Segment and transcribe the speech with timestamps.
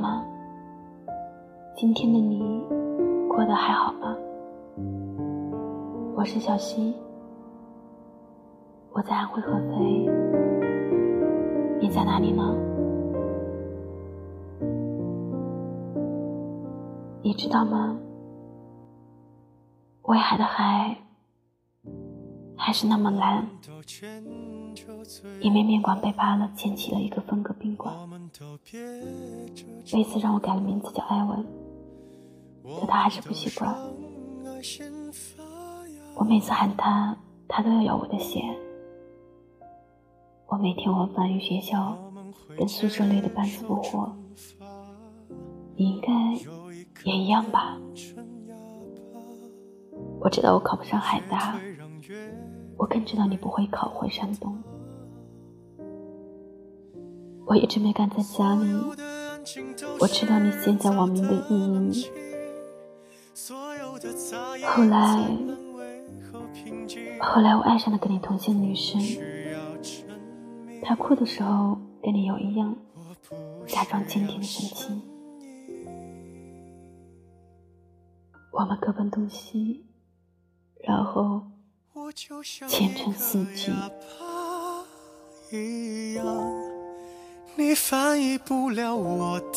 [0.00, 0.24] 吗？
[1.76, 2.64] 今天的你
[3.28, 4.16] 过得还好吗？
[6.16, 6.94] 我是小溪，
[8.92, 10.08] 我在安徽合肥，
[11.80, 12.54] 你在哪里呢？
[17.22, 17.96] 你知道吗？
[20.04, 20.96] 威海的海
[22.60, 23.48] 还是那么蓝，
[25.40, 27.94] 因为面馆被扒了，建起了一个分隔宾馆。
[29.90, 31.44] 贝斯让我改了名字叫艾文，
[32.78, 33.74] 可他还是不习惯。
[36.14, 37.16] 我每次喊他，
[37.48, 38.42] 他都要咬我的鞋。
[40.46, 41.96] 我每天往返于学校
[42.58, 44.14] 跟宿舍里的半死不活，
[45.76, 46.10] 你应该
[47.04, 47.78] 也一样吧？
[50.20, 51.58] 我知道我考不上海大，
[52.76, 54.56] 我更知道你不会考回山东。
[57.46, 58.66] 我一直没敢在家里，
[60.00, 62.06] 我知道你现在网名的意义。
[64.64, 65.28] 后来。
[67.22, 68.98] 后来我爱上了跟你同姓的女生，
[70.82, 72.74] 她哭的时候跟你有一样，
[73.66, 75.02] 假装坚定的神情。
[78.52, 79.84] 我们各奔东西，
[80.82, 81.42] 然后
[82.68, 83.74] 前程似锦。
[87.56, 89.56] 你翻译不了我的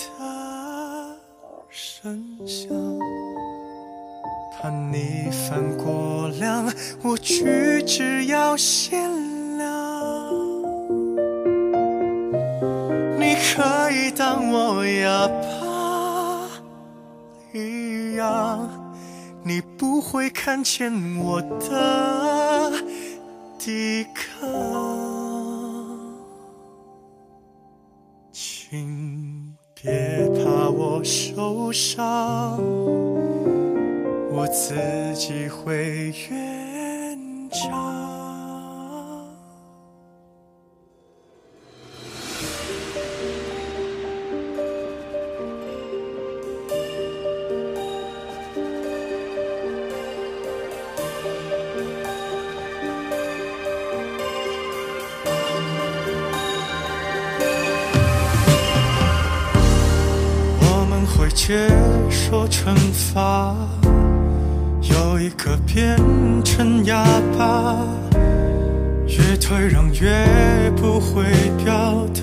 [1.70, 2.68] 声响。
[4.52, 6.66] 怕你犯过量，
[7.04, 9.00] 我举止要限
[9.58, 9.68] 量。
[13.20, 16.50] 你可以当我哑巴
[17.54, 18.93] 一样，
[19.46, 22.72] 你不会看见我的
[23.60, 24.50] 抵抗。
[28.32, 32.58] 请别怕我受伤。
[34.32, 34.74] 我自
[35.14, 37.93] 己会圆场。
[61.34, 61.68] 接
[62.10, 63.56] 受惩罚。
[64.82, 65.98] 有一个变
[66.44, 67.04] 成哑
[67.38, 67.76] 巴，
[69.08, 71.24] 越退让越不会
[71.64, 72.22] 表达。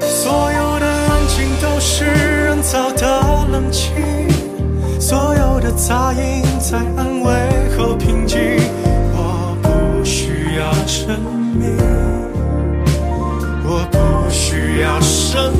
[0.00, 3.92] 所有的安静都是人造的冷清，
[5.00, 7.32] 所有的杂音在安慰
[7.76, 8.38] 和平静。
[9.14, 11.18] 我不需要证
[11.54, 11.76] 明，
[13.64, 15.52] 我不需要声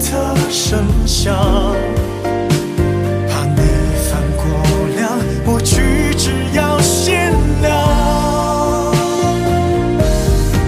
[0.00, 1.34] 的声响。
[3.28, 3.60] 怕你
[4.08, 4.42] 犯过
[4.96, 5.00] 量，
[5.44, 7.30] 我举止要限
[7.60, 7.68] 量。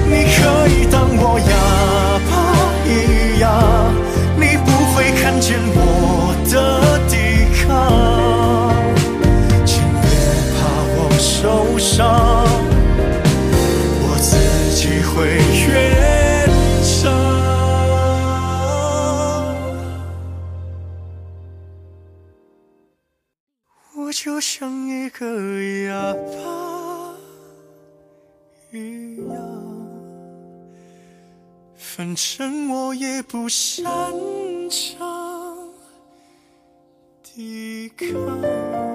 [0.06, 1.54] 你可以当我哑
[2.28, 2.32] 巴
[2.86, 3.44] 一样，
[4.36, 5.78] 你不会看见我
[6.50, 6.54] 的
[7.08, 7.12] 抵
[7.64, 7.66] 抗。
[9.64, 10.04] 请别
[10.54, 10.60] 怕
[10.94, 11.42] 我受
[11.78, 12.00] 伤，
[14.02, 14.30] 我自
[14.76, 15.81] 己会。
[24.12, 25.26] 就像一个
[25.86, 27.16] 哑巴
[28.70, 29.38] 一样，
[31.76, 33.84] 反正我也不擅
[34.68, 35.72] 长
[37.22, 38.91] 抵抗。